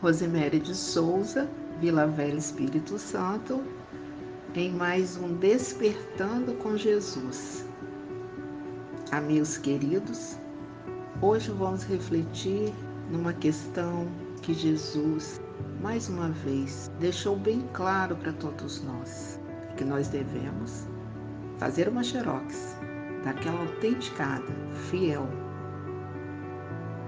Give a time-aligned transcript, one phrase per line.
[0.00, 1.50] Rosemary de Souza,
[1.80, 3.60] Vila Velha Espírito Santo,
[4.54, 7.66] em mais um Despertando com Jesus.
[9.10, 10.36] Amigos queridos,
[11.20, 12.72] hoje vamos refletir
[13.10, 14.06] numa questão
[14.40, 15.40] que Jesus,
[15.82, 19.40] mais uma vez, deixou bem claro para todos nós,
[19.76, 20.86] que nós devemos
[21.58, 22.76] fazer uma xerox
[23.24, 24.46] daquela autenticada,
[24.90, 25.26] fiel.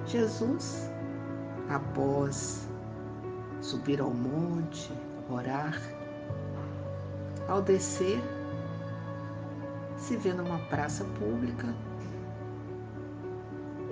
[0.07, 0.91] Jesus,
[1.69, 2.69] após
[3.61, 4.93] subir ao monte,
[5.29, 5.79] orar,
[7.49, 8.23] ao descer,
[9.97, 11.75] se vê numa praça pública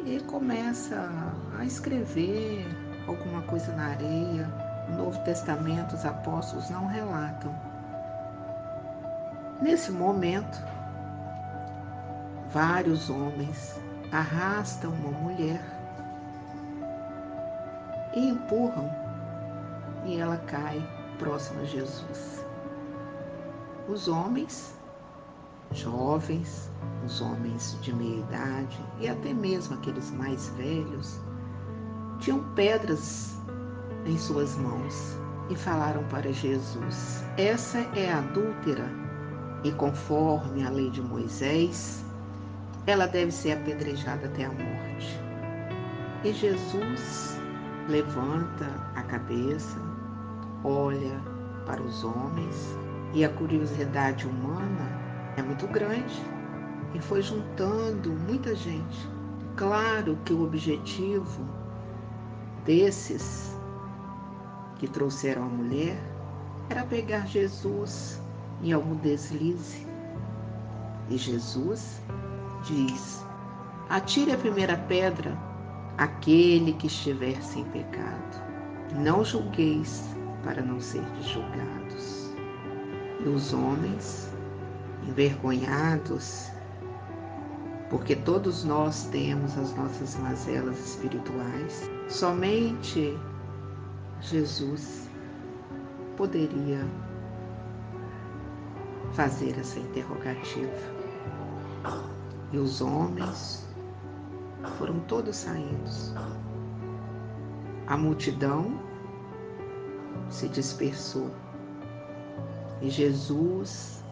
[0.05, 1.11] e começa
[1.59, 2.67] a escrever
[3.07, 4.69] alguma coisa na areia.
[4.89, 7.55] No Novo Testamento, os apóstolos não relatam.
[9.61, 10.65] Nesse momento,
[12.51, 13.79] vários homens
[14.11, 15.61] arrastam uma mulher
[18.15, 19.08] e empurram
[20.09, 20.83] e ela cai
[21.19, 22.45] próxima a Jesus.
[23.87, 24.75] Os homens,
[25.73, 26.71] jovens,
[27.05, 31.21] os homens de meia idade e até mesmo aqueles mais velhos,
[32.19, 33.37] tinham pedras
[34.07, 35.17] em suas mãos
[35.51, 38.91] e falaram para Jesus: Essa é adúltera,
[39.63, 42.03] e conforme a lei de Moisés,
[42.87, 45.21] ela deve ser apedrejada até a morte.
[46.25, 47.39] E Jesus
[47.89, 49.79] levanta a cabeça,
[50.65, 51.21] olha
[51.67, 52.77] para os homens
[53.13, 54.89] e a curiosidade humana
[55.37, 56.23] é muito grande
[56.95, 59.09] e foi juntando muita gente.
[59.57, 61.45] Claro que o objetivo
[62.65, 63.57] desses
[64.77, 65.99] que trouxeram a mulher
[66.71, 68.21] era pegar Jesus
[68.63, 69.87] em algum deslize.
[71.09, 72.01] E Jesus
[72.65, 73.25] diz:
[73.89, 75.37] Atire a primeira pedra
[75.97, 78.43] aquele que estiver sem pecado.
[78.95, 80.05] Não julgueis
[80.43, 82.33] para não ser julgados.
[83.25, 84.31] E os homens,
[85.07, 86.51] envergonhados,
[87.91, 93.19] porque todos nós temos as nossas mazelas espirituais, somente
[94.21, 95.09] Jesus
[96.17, 96.85] poderia
[99.13, 100.99] fazer essa interrogativa.
[102.53, 103.67] E os homens
[104.79, 105.91] foram todos saindo.
[107.87, 108.88] A multidão
[110.31, 111.31] se dispersou.
[112.81, 114.05] E Jesus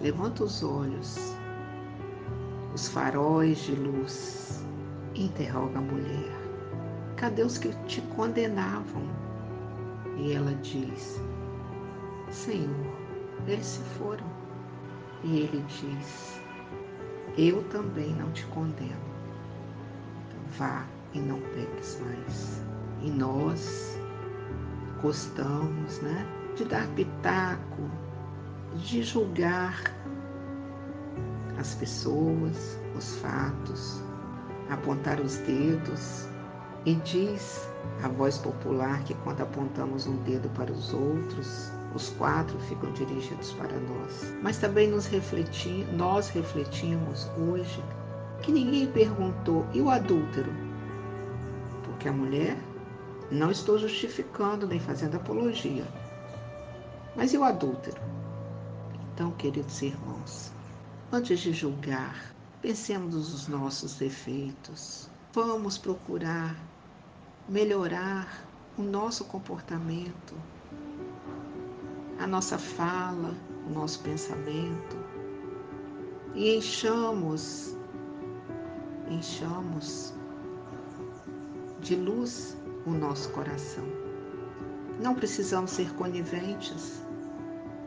[0.00, 1.36] levanta os olhos,
[2.74, 4.64] os faróis de luz,
[5.14, 6.32] e interroga a mulher:
[7.16, 9.02] Cadê os que te condenavam?
[10.16, 11.20] E ela diz:
[12.30, 12.86] Senhor,
[13.46, 14.24] eles se foram.
[15.22, 16.34] E ele diz:
[17.36, 18.94] eu também não te condeno.
[20.56, 22.62] Vá e não peques mais.
[23.02, 23.98] E nós
[25.04, 26.26] gostamos, né,
[26.56, 27.90] de dar pitaco,
[28.76, 29.82] de julgar
[31.58, 34.02] as pessoas, os fatos,
[34.70, 36.26] apontar os dedos.
[36.86, 37.68] E diz
[38.02, 43.52] a voz popular que quando apontamos um dedo para os outros, os quatro ficam dirigidos
[43.52, 44.34] para nós.
[44.42, 47.84] Mas também nos refleti, nós refletimos hoje
[48.42, 50.52] que ninguém perguntou, e o adúltero?
[51.84, 52.56] Porque a mulher,
[53.30, 55.86] não estou justificando nem fazendo apologia,
[57.16, 58.00] mas e o adúltero?
[59.12, 60.52] Então, queridos irmãos,
[61.12, 65.08] antes de julgar, pensemos nos nossos defeitos.
[65.32, 66.56] Vamos procurar
[67.48, 68.46] melhorar
[68.78, 70.34] o nosso comportamento,
[72.18, 73.34] a nossa fala,
[73.68, 75.14] o nosso pensamento
[76.34, 77.76] e enchamos,
[79.08, 80.12] enchamos
[81.80, 83.84] de luz o nosso coração.
[85.00, 87.02] Não precisamos ser coniventes,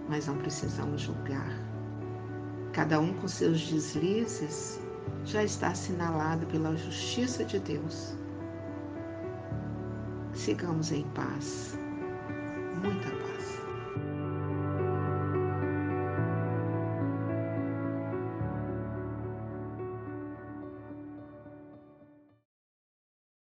[0.09, 1.51] mas não precisamos julgar.
[2.73, 4.79] Cada um com seus deslizes
[5.25, 8.15] já está assinalado pela justiça de Deus.
[10.33, 11.77] Sigamos em paz,
[12.83, 13.66] muita paz.